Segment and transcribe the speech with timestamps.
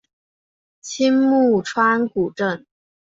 [0.03, 0.03] 青
[1.29, 2.65] 木川古镇